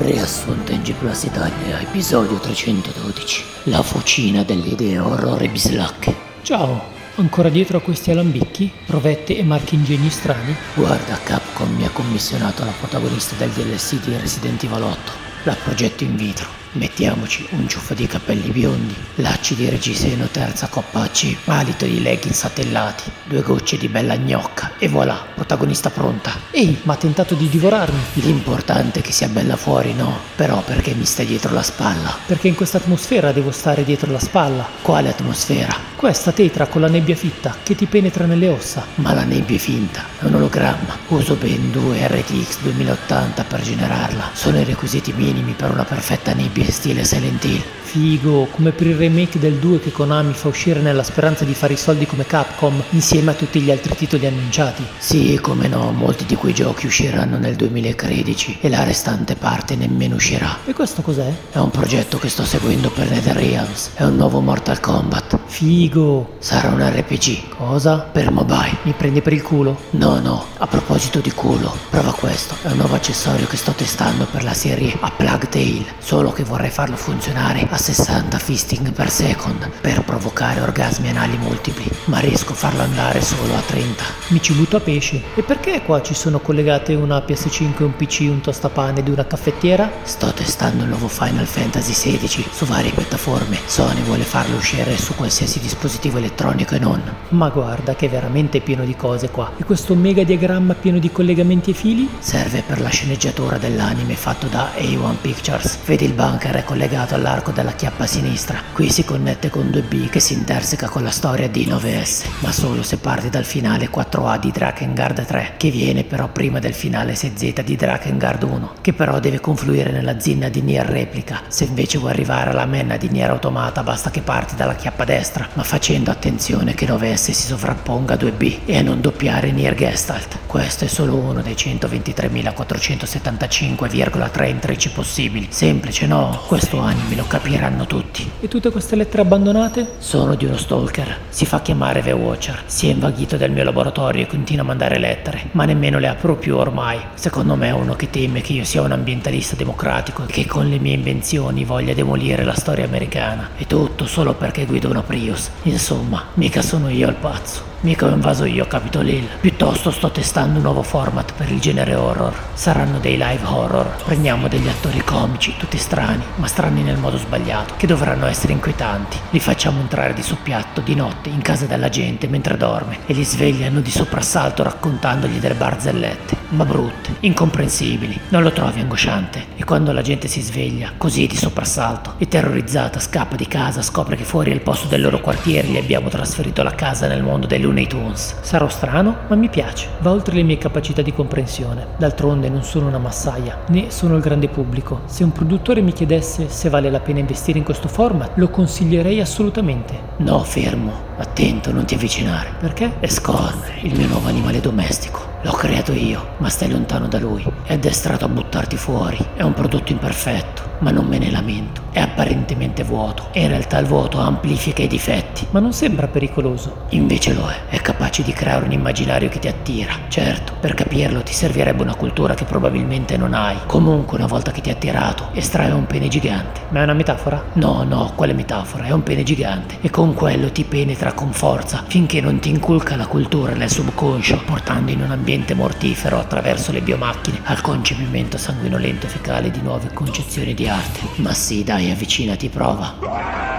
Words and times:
Riassunto 0.00 0.70
in 0.70 0.82
G 0.82 0.92
Plus 0.92 1.24
Italia, 1.24 1.80
episodio 1.80 2.38
312. 2.38 3.42
La 3.64 3.82
fucina 3.82 4.44
delle 4.44 4.68
idee 4.68 4.96
horror 5.00 5.42
e 5.42 5.48
bislacche. 5.48 6.14
Ciao, 6.42 6.84
ancora 7.16 7.48
dietro 7.48 7.78
a 7.78 7.80
questi 7.80 8.12
alambicchi, 8.12 8.70
provette 8.86 9.36
e 9.36 9.42
marchi 9.42 9.74
ingegni 9.74 10.08
strani? 10.08 10.54
Guarda, 10.74 11.18
Capcom 11.20 11.74
mi 11.74 11.84
ha 11.84 11.90
commissionato 11.90 12.64
la 12.64 12.72
protagonista 12.78 13.34
del 13.34 13.50
DLC 13.50 14.00
di 14.04 14.16
Resident 14.16 14.62
Evil 14.62 14.82
8. 14.82 15.12
La 15.42 15.56
progetto 15.60 16.04
in 16.04 16.14
vitro. 16.14 16.57
Mettiamoci 16.72 17.46
un 17.52 17.66
ciuffo 17.66 17.94
di 17.94 18.06
capelli 18.06 18.50
biondi, 18.50 18.94
lacci 19.16 19.54
di 19.54 19.70
reggiseno 19.70 20.26
terza 20.26 20.68
coppa 20.68 21.00
AC, 21.00 21.34
alito 21.46 21.86
di 21.86 22.02
leggings 22.02 22.36
satellati, 22.36 23.10
due 23.24 23.40
gocce 23.40 23.78
di 23.78 23.88
bella 23.88 24.16
gnocca 24.16 24.72
e 24.78 24.86
voilà, 24.86 25.26
protagonista 25.34 25.88
pronta. 25.88 26.30
Ehi, 26.50 26.78
ma 26.82 26.92
ha 26.92 26.96
tentato 26.96 27.34
di 27.34 27.48
divorarmi? 27.48 27.98
L'importante 28.14 29.00
è 29.00 29.02
che 29.02 29.12
sia 29.12 29.28
bella 29.28 29.56
fuori, 29.56 29.94
no? 29.94 30.18
Però 30.36 30.60
perché 30.60 30.92
mi 30.92 31.06
stai 31.06 31.24
dietro 31.24 31.54
la 31.54 31.62
spalla? 31.62 32.14
Perché 32.26 32.48
in 32.48 32.54
questa 32.54 32.76
atmosfera 32.76 33.32
devo 33.32 33.50
stare 33.50 33.82
dietro 33.82 34.12
la 34.12 34.18
spalla. 34.18 34.68
Quale 34.82 35.08
atmosfera? 35.08 35.74
Questa 35.96 36.32
tetra 36.32 36.66
con 36.66 36.82
la 36.82 36.88
nebbia 36.88 37.16
fitta 37.16 37.56
che 37.62 37.74
ti 37.74 37.86
penetra 37.86 38.26
nelle 38.26 38.48
ossa. 38.48 38.84
Ma 38.96 39.14
la 39.14 39.24
nebbia 39.24 39.56
è 39.56 39.58
finta, 39.58 40.04
è 40.20 40.26
un 40.26 40.34
ologramma. 40.34 40.96
Uso 41.08 41.34
ben 41.34 41.72
due 41.72 42.06
RTX 42.06 42.60
2080 42.60 43.44
per 43.44 43.62
generarla. 43.62 44.30
Sono 44.34 44.60
i 44.60 44.64
requisiti 44.64 45.12
minimi 45.12 45.54
per 45.54 45.70
una 45.70 45.84
perfetta 45.84 46.34
nebbia 46.34 46.57
stile 46.64 47.04
Silent 47.04 47.44
Hill. 47.44 47.62
Figo, 47.88 48.48
come 48.50 48.72
per 48.72 48.86
il 48.86 48.96
remake 48.96 49.38
del 49.38 49.54
2 49.54 49.80
che 49.80 49.90
Konami 49.90 50.34
fa 50.34 50.48
uscire 50.48 50.80
nella 50.80 51.02
speranza 51.02 51.46
di 51.46 51.54
fare 51.54 51.72
i 51.72 51.78
soldi 51.78 52.04
come 52.04 52.26
Capcom, 52.26 52.82
insieme 52.90 53.30
a 53.30 53.34
tutti 53.34 53.60
gli 53.60 53.70
altri 53.70 53.96
titoli 53.96 54.26
annunciati. 54.26 54.84
Sì, 54.98 55.38
come 55.40 55.68
no, 55.68 55.90
molti 55.92 56.26
di 56.26 56.34
quei 56.34 56.52
giochi 56.52 56.84
usciranno 56.84 57.38
nel 57.38 57.56
2013 57.56 58.58
e 58.60 58.68
la 58.68 58.84
restante 58.84 59.36
parte 59.36 59.74
nemmeno 59.74 60.16
uscirà. 60.16 60.58
E 60.66 60.74
questo 60.74 61.00
cos'è? 61.00 61.32
È 61.50 61.56
un 61.56 61.70
progetto 61.70 62.18
che 62.18 62.28
sto 62.28 62.44
seguendo 62.44 62.90
per 62.90 63.08
NetherRealms, 63.10 63.92
è 63.94 64.04
un 64.04 64.16
nuovo 64.16 64.40
Mortal 64.40 64.80
Kombat. 64.80 65.38
Figo! 65.46 66.34
Sarà 66.40 66.68
un 66.68 66.86
RPG. 66.86 67.56
Cosa? 67.56 68.00
Per 68.00 68.30
mobile. 68.30 68.76
Mi 68.82 68.92
prendi 68.92 69.22
per 69.22 69.32
il 69.32 69.40
culo? 69.40 69.78
No, 69.90 70.20
no, 70.20 70.44
a 70.58 70.66
proposito 70.66 71.20
di 71.20 71.30
culo, 71.30 71.74
prova 71.88 72.12
questo, 72.12 72.54
è 72.62 72.70
un 72.70 72.76
nuovo 72.76 72.96
accessorio 72.96 73.46
che 73.46 73.56
sto 73.56 73.72
testando 73.72 74.26
per 74.30 74.44
la 74.44 74.52
serie 74.52 74.94
A 75.00 75.10
Plug 75.10 75.48
Tail, 75.48 75.86
solo 75.98 76.32
che 76.32 76.44
vorrei 76.48 76.70
farlo 76.70 76.96
funzionare 76.96 77.66
a 77.70 77.76
60 77.76 78.38
fisting 78.38 78.92
per 78.92 79.10
second 79.10 79.70
per 79.82 80.02
provocare 80.02 80.60
orgasmi 80.60 81.10
anali 81.10 81.36
multipli, 81.36 81.86
ma 82.06 82.18
riesco 82.18 82.52
a 82.52 82.56
farlo 82.56 82.82
andare 82.82 83.20
solo 83.20 83.54
a 83.54 83.60
30. 83.60 84.02
Mi 84.28 84.40
ci 84.40 84.54
butto 84.54 84.78
a 84.78 84.80
pesce. 84.80 85.22
E 85.34 85.42
perché 85.42 85.82
qua 85.82 86.00
ci 86.00 86.14
sono 86.14 86.40
collegate 86.40 86.94
una 86.94 87.18
PS5, 87.18 87.82
un 87.82 87.94
PC, 87.94 88.20
un 88.30 88.40
tostapane 88.40 89.00
ed 89.00 89.08
una 89.08 89.26
caffettiera? 89.26 89.90
Sto 90.02 90.32
testando 90.32 90.84
il 90.84 90.88
nuovo 90.88 91.08
Final 91.08 91.46
Fantasy 91.46 91.92
XVI 91.92 92.46
su 92.50 92.64
varie 92.64 92.92
piattaforme. 92.92 93.58
Sony 93.66 94.00
vuole 94.02 94.24
farlo 94.24 94.56
uscire 94.56 94.96
su 94.96 95.14
qualsiasi 95.14 95.60
dispositivo 95.60 96.16
elettronico 96.16 96.74
e 96.74 96.78
non. 96.78 97.02
Ma 97.30 97.50
guarda 97.50 97.94
che 97.94 98.06
è 98.06 98.08
veramente 98.10 98.60
pieno 98.60 98.84
di 98.84 98.96
cose 98.96 99.28
qua. 99.28 99.52
E 99.58 99.64
questo 99.64 99.94
mega 99.94 100.24
diagramma 100.24 100.72
pieno 100.72 100.98
di 100.98 101.12
collegamenti 101.12 101.70
e 101.70 101.74
fili? 101.74 102.08
Serve 102.20 102.62
per 102.66 102.80
la 102.80 102.88
sceneggiatura 102.88 103.58
dell'anime 103.58 104.14
fatto 104.14 104.46
da 104.46 104.70
A1 104.74 105.16
Pictures. 105.20 105.78
Vedi 105.84 106.06
il 106.06 106.14
bunker 106.38 106.54
è 106.54 106.64
collegato 106.64 107.16
all'arco 107.16 107.50
della 107.50 107.72
chiappa 107.72 108.06
sinistra. 108.06 108.62
Qui 108.72 108.90
si 108.90 109.04
connette 109.04 109.50
con 109.50 109.66
2B 109.66 110.08
che 110.08 110.20
si 110.20 110.34
interseca 110.34 110.88
con 110.88 111.02
la 111.02 111.10
storia 111.10 111.48
di 111.48 111.66
9S, 111.66 112.26
ma 112.40 112.52
solo 112.52 112.84
se 112.84 112.98
parti 112.98 113.28
dal 113.28 113.44
finale 113.44 113.90
4A 113.90 114.38
di 114.38 114.52
Drakengard 114.52 115.24
3, 115.24 115.54
che 115.56 115.70
viene 115.70 116.04
però 116.04 116.28
prima 116.28 116.60
del 116.60 116.74
finale 116.74 117.14
6Z 117.14 117.62
di 117.62 117.74
Drakengard 117.74 118.44
1, 118.44 118.74
che 118.80 118.92
però 118.92 119.18
deve 119.18 119.40
confluire 119.40 119.90
nella 119.90 120.20
zinna 120.20 120.48
di 120.48 120.60
Nier 120.60 120.86
Replica. 120.86 121.42
Se 121.48 121.64
invece 121.64 121.98
vuoi 121.98 122.12
arrivare 122.12 122.50
alla 122.50 122.66
menna 122.66 122.96
di 122.96 123.08
Nier 123.08 123.30
Automata 123.30 123.82
basta 123.82 124.10
che 124.10 124.20
parti 124.20 124.54
dalla 124.54 124.76
chiappa 124.76 125.04
destra, 125.04 125.48
ma 125.54 125.64
facendo 125.64 126.12
attenzione 126.12 126.74
che 126.74 126.86
9S 126.86 127.32
si 127.32 127.34
sovrapponga 127.34 128.14
a 128.14 128.16
2B 128.16 128.58
e 128.64 128.78
a 128.78 128.82
non 128.82 129.00
doppiare 129.00 129.50
Nier 129.50 129.74
Gestalt. 129.74 130.38
Questo 130.46 130.84
è 130.84 130.88
solo 130.88 131.16
uno 131.16 131.42
dei 131.42 131.54
123.475,3 131.54 134.48
intrecci 134.48 134.90
possibili. 134.90 135.48
Semplice, 135.50 136.06
no? 136.06 136.27
Questo 136.46 136.78
anime 136.78 137.14
lo 137.14 137.24
capiranno 137.26 137.86
tutti. 137.86 138.30
E 138.40 138.48
tutte 138.48 138.70
queste 138.70 138.96
lettere 138.96 139.22
abbandonate? 139.22 139.94
Sono 139.98 140.34
di 140.34 140.44
uno 140.44 140.56
stalker. 140.56 141.18
Si 141.28 141.46
fa 141.46 141.60
chiamare 141.60 142.02
The 142.02 142.12
Watcher. 142.12 142.62
Si 142.66 142.88
è 142.88 142.92
invaghito 142.92 143.36
del 143.36 143.50
mio 143.50 143.64
laboratorio 143.64 144.22
e 144.22 144.26
continua 144.26 144.62
a 144.62 144.66
mandare 144.66 144.98
lettere, 144.98 145.48
ma 145.52 145.64
nemmeno 145.64 145.98
le 145.98 146.08
apro 146.08 146.36
più 146.36 146.56
ormai. 146.56 146.98
Secondo 147.14 147.54
me 147.54 147.68
è 147.68 147.72
uno 147.72 147.94
che 147.94 148.10
teme 148.10 148.40
che 148.40 148.52
io 148.52 148.64
sia 148.64 148.82
un 148.82 148.92
ambientalista 148.92 149.56
democratico 149.56 150.24
e 150.26 150.32
che 150.32 150.46
con 150.46 150.68
le 150.68 150.78
mie 150.78 150.94
invenzioni 150.94 151.64
voglia 151.64 151.94
demolire 151.94 152.44
la 152.44 152.54
storia 152.54 152.84
americana. 152.84 153.50
E 153.56 153.66
tutto 153.66 154.06
solo 154.06 154.34
perché 154.34 154.66
guido 154.66 154.88
una 154.88 155.02
Prius. 155.02 155.50
Insomma, 155.62 156.24
mica 156.34 156.62
sono 156.62 156.88
io 156.88 157.08
il 157.08 157.14
pazzo. 157.14 157.76
Mica 157.80 158.06
ho 158.06 158.10
invaso 158.10 158.44
io 158.44 158.66
Capitol 158.66 159.08
Hill. 159.08 159.28
Piuttosto 159.40 159.92
sto 159.92 160.10
testando 160.10 160.56
un 160.56 160.64
nuovo 160.64 160.82
format 160.82 161.32
per 161.34 161.48
il 161.48 161.60
genere 161.60 161.94
horror. 161.94 162.34
Saranno 162.54 162.98
dei 162.98 163.12
live 163.12 163.44
horror. 163.44 164.02
Prendiamo 164.04 164.48
degli 164.48 164.66
attori 164.66 165.00
comici, 165.04 165.54
tutti 165.56 165.78
strani, 165.78 166.24
ma 166.34 166.48
strani 166.48 166.82
nel 166.82 166.96
modo 166.96 167.18
sbagliato, 167.18 167.74
che 167.76 167.86
dovranno 167.86 168.26
essere 168.26 168.52
inquietanti. 168.52 169.16
Li 169.30 169.38
facciamo 169.38 169.78
entrare 169.78 170.12
di 170.12 170.22
soppiatto, 170.22 170.80
di 170.80 170.96
notte, 170.96 171.28
in 171.28 171.40
casa 171.40 171.66
della 171.66 171.88
gente 171.88 172.26
mentre 172.26 172.56
dorme 172.56 172.98
e 173.06 173.12
li 173.12 173.24
svegliano 173.24 173.78
di 173.78 173.92
soprassalto 173.92 174.64
raccontandogli 174.64 175.38
delle 175.38 175.54
barzellette. 175.54 176.36
Ma 176.48 176.64
brutte, 176.64 177.14
incomprensibili. 177.20 178.18
Non 178.30 178.42
lo 178.42 178.50
trovi 178.50 178.80
angosciante? 178.80 179.48
E 179.54 179.62
quando 179.62 179.92
la 179.92 180.02
gente 180.02 180.26
si 180.26 180.40
sveglia, 180.40 180.94
così 180.96 181.28
di 181.28 181.36
soprassalto, 181.36 182.14
e 182.18 182.26
terrorizzata, 182.26 182.98
scappa 182.98 183.36
di 183.36 183.46
casa, 183.46 183.82
scopre 183.82 184.16
che 184.16 184.24
fuori 184.24 184.50
al 184.50 184.62
posto 184.62 184.88
del 184.88 185.00
loro 185.00 185.20
quartiere 185.20 185.68
gli 185.68 185.76
abbiamo 185.76 186.08
trasferito 186.08 186.64
la 186.64 186.74
casa 186.74 187.06
nel 187.06 187.22
mondo 187.22 187.46
dei 187.46 187.66
Looney 187.68 187.86
Tunes. 187.86 188.36
Sarò 188.40 188.66
strano, 188.68 189.16
ma 189.28 189.36
mi 189.36 189.50
piace. 189.50 189.88
Va 189.98 190.10
oltre 190.10 190.34
le 190.34 190.42
mie 190.42 190.56
capacità 190.56 191.02
di 191.02 191.12
comprensione. 191.12 191.88
D'altronde 191.98 192.48
non 192.48 192.62
sono 192.62 192.86
una 192.86 192.98
massaia, 192.98 193.58
né 193.68 193.90
sono 193.90 194.16
il 194.16 194.22
grande 194.22 194.48
pubblico. 194.48 195.02
Se 195.04 195.22
un 195.22 195.32
produttore 195.32 195.82
mi 195.82 195.92
chiedesse 195.92 196.48
se 196.48 196.70
vale 196.70 196.90
la 196.90 197.00
pena 197.00 197.18
investire 197.18 197.58
in 197.58 197.64
questo 197.64 197.88
format, 197.88 198.30
lo 198.36 198.48
consiglierei 198.48 199.20
assolutamente. 199.20 200.00
No, 200.18 200.42
fermo. 200.44 201.06
Attento, 201.18 201.70
non 201.70 201.84
ti 201.84 201.94
avvicinare. 201.94 202.52
Perché? 202.58 203.00
È 203.00 203.06
Scorn, 203.06 203.60
il 203.82 203.94
mio 203.94 204.06
nuovo 204.06 204.28
animale 204.28 204.60
domestico. 204.60 205.20
L'ho 205.42 205.52
creato 205.52 205.92
io, 205.92 206.28
ma 206.38 206.48
stai 206.48 206.70
lontano 206.70 207.06
da 207.06 207.18
lui. 207.18 207.44
È 207.64 207.74
addestrato 207.74 208.24
a 208.24 208.28
buttarti 208.28 208.76
fuori. 208.76 209.18
È 209.34 209.42
un 209.42 209.52
prodotto 209.52 209.92
imperfetto, 209.92 210.62
ma 210.80 210.90
non 210.90 211.06
me 211.06 211.18
ne 211.18 211.30
lamento. 211.30 211.82
È 211.90 212.00
apparentemente 212.00 212.84
vuoto 212.84 213.28
e 213.32 213.42
in 213.42 213.48
realtà 213.48 213.78
il 213.78 213.86
vuoto 213.86 214.18
amplifica 214.18 214.82
i 214.82 214.86
difetti. 214.86 215.46
Ma 215.50 215.60
non 215.60 215.72
sembra 215.72 216.06
pericoloso. 216.06 216.84
Invece 216.90 217.34
lo 217.34 217.48
è. 217.48 217.62
È 217.68 217.80
capace 217.80 218.22
di 218.22 218.32
creare 218.32 218.64
un 218.64 218.72
immaginario 218.72 219.28
che 219.28 219.38
ti 219.38 219.48
attira. 219.48 219.92
Certo, 220.08 220.52
per 220.60 220.74
capirlo 220.74 221.22
ti 221.22 221.32
servirebbe 221.32 221.82
una 221.82 221.96
cultura 221.96 222.34
che 222.34 222.44
probabilmente 222.44 223.16
non 223.16 223.34
hai. 223.34 223.56
Comunque, 223.66 224.16
una 224.18 224.26
volta 224.26 224.52
che 224.52 224.60
ti 224.60 224.70
ha 224.70 224.74
attirato, 224.74 225.30
estrae 225.32 225.72
un 225.72 225.86
pene 225.86 226.08
gigante. 226.08 226.60
Ma 226.68 226.80
è 226.80 226.82
una 226.84 226.92
metafora? 226.92 227.42
No, 227.54 227.82
no, 227.82 228.12
quale 228.14 228.32
metafora? 228.32 228.84
È 228.84 228.90
un 228.90 229.02
pene 229.02 229.22
gigante. 229.24 229.78
E 229.80 229.90
con 229.90 230.14
quello 230.14 230.52
ti 230.52 230.64
penetra 230.64 231.12
con 231.12 231.32
forza 231.32 231.84
finché 231.86 232.20
non 232.20 232.38
ti 232.38 232.50
inculca 232.50 232.94
la 232.94 233.06
cultura 233.06 233.54
nel 233.54 233.70
subconscio, 233.70 234.42
portando 234.44 234.92
in 234.92 235.00
un 235.00 235.10
ambiente 235.10 235.54
mortifero 235.54 236.18
attraverso 236.18 236.70
le 236.70 236.80
biomacchine 236.80 237.40
al 237.44 237.60
concepimento 237.60 238.38
sanguinolento 238.38 239.08
fecale 239.08 239.50
di 239.50 239.60
nuove 239.60 239.92
concezioni 239.92 240.54
di 240.54 240.67
arte. 240.68 241.00
Ma 241.16 241.34
sì, 241.34 241.64
dai, 241.64 241.90
avvicinati, 241.90 242.48
prova. 242.48 243.57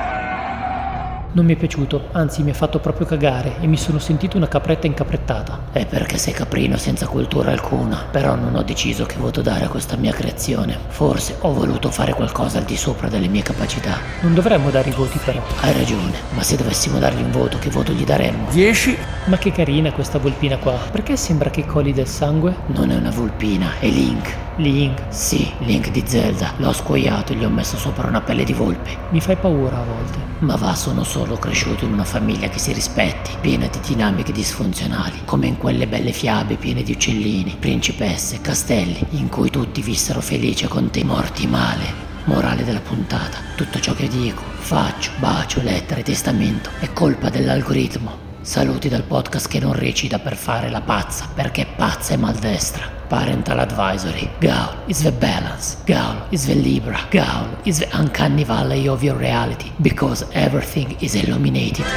Non 1.32 1.46
mi 1.46 1.54
è 1.54 1.58
piaciuto, 1.58 2.08
anzi 2.14 2.42
mi 2.42 2.50
ha 2.50 2.56
fatto 2.56 2.80
proprio 2.80 3.06
cagare 3.06 3.58
e 3.60 3.68
mi 3.68 3.78
sono 3.78 4.00
sentito 4.00 4.36
una 4.36 4.48
capretta 4.48 4.88
incaprettata. 4.88 5.66
È 5.72 5.86
perché 5.86 6.18
sei 6.18 6.34
caprino 6.34 6.76
senza 6.76 7.06
cultura 7.06 7.52
alcuna, 7.52 8.04
però 8.10 8.34
non 8.34 8.56
ho 8.56 8.64
deciso 8.64 9.06
che 9.06 9.18
voto 9.20 9.44
dare 9.44 9.66
a 9.66 9.68
questa 9.68 9.96
mia 9.96 10.12
creazione. 10.12 10.76
Forse 10.88 11.36
ho 11.42 11.54
voluto 11.54 11.92
fare 11.92 12.16
qualcosa 12.16 12.58
al 12.58 12.64
di 12.64 12.76
sopra 12.76 13.10
delle 13.10 13.28
mie 13.28 13.44
capacità. 13.44 14.00
Non 14.22 14.34
dovremmo 14.34 14.72
dare 14.72 14.90
i 14.90 14.94
voti 14.94 15.20
però. 15.24 15.40
Hai 15.60 15.74
ragione, 15.74 16.18
ma 16.34 16.42
se 16.42 16.58
dovessimo 16.58 16.98
dargli 16.98 17.22
un 17.22 17.30
voto, 17.30 17.60
che 17.60 17.70
voto 17.70 17.92
gli 17.92 18.04
daremmo? 18.04 18.48
10. 18.50 18.98
Ma 19.26 19.38
che 19.38 19.52
carina 19.52 19.92
questa 19.92 20.18
volpina 20.18 20.58
qua. 20.58 20.80
Perché 20.92 21.16
sembra 21.16 21.52
che 21.52 21.64
coli 21.64 21.94
del 21.94 22.08
sangue? 22.08 22.56
Non 22.68 22.90
è 22.90 22.96
una 22.96 23.12
volpina, 23.12 23.74
è 23.80 23.88
Link. 23.88 24.36
Link? 24.56 25.04
Sì, 25.10 25.50
Link 25.60 25.92
di 25.92 26.04
Zelda. 26.06 26.54
L'ho 26.58 26.74
scuoiato 26.74 27.34
e 27.34 27.36
gli 27.36 27.46
ho 27.46 27.50
messo 27.50 27.78
sopra 27.78 28.08
una 28.08 28.20
pelle 28.20 28.44
di 28.44 28.52
volpe. 28.52 28.98
Mi 29.10 29.22
fai 29.22 29.36
paura 29.38 29.78
a 29.78 29.84
volte. 29.84 30.18
Ma 30.40 30.56
va, 30.56 30.74
sono 30.74 31.04
solo 31.04 31.19
cresciuto 31.38 31.86
in 31.86 31.94
una 31.94 32.04
famiglia 32.04 32.50
che 32.50 32.60
si 32.60 32.72
rispetti, 32.74 33.32
piena 33.42 33.68
di 33.68 33.80
dinamiche 33.86 34.32
disfunzionali, 34.32 35.22
come 35.26 35.48
in 35.48 35.58
quelle 35.58 35.88
belle 35.88 36.12
fiabe 36.12 36.56
piene 36.56 36.84
di 36.84 36.92
uccellini, 36.92 37.58
principesse, 37.60 38.42
castelli, 38.42 39.06
in 39.12 39.30
cui 39.30 39.50
tutti 39.50 39.82
vissero 39.82 40.22
felici 40.22 40.68
con 40.68 40.90
te 40.90 41.04
morti 41.04 41.48
male. 41.48 42.08
Morale 42.26 42.64
della 42.64 42.82
puntata, 42.82 43.38
tutto 43.56 43.80
ciò 43.80 43.94
che 43.94 44.08
dico, 44.08 44.42
faccio, 44.60 45.12
bacio, 45.20 45.62
lettere, 45.62 46.04
testamento, 46.04 46.70
è 46.80 46.94
colpa 46.94 47.30
dell'algoritmo. 47.30 48.28
Saluti 48.42 48.88
dal 48.88 49.04
podcast 49.04 49.48
che 49.48 49.60
non 49.60 49.74
recita 49.74 50.20
per 50.20 50.36
fare 50.36 50.70
la 50.70 50.82
pazza, 50.82 51.28
perché 51.34 51.66
pazza 51.76 52.14
è 52.14 52.18
maldestra. 52.18 52.99
Parental 53.10 53.60
advisory. 53.60 54.30
Gaul 54.40 54.76
is 54.88 55.04
the 55.04 55.12
balance. 55.12 55.78
Gaul 55.88 56.28
is 56.32 56.46
the 56.46 56.54
Libra. 56.54 57.00
Gaul 57.10 57.50
is 57.66 57.80
the 57.80 57.90
uncanny 58.00 58.44
valley 58.44 58.88
of 58.88 59.04
your 59.04 59.16
reality 59.16 59.72
because 59.82 60.24
everything 60.34 60.96
is 61.02 61.16
illuminated. 61.16 61.88